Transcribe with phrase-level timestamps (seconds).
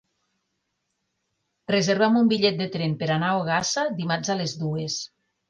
[1.71, 4.99] Reserva'm un bitllet de tren per anar a Ogassa dimarts a les dues.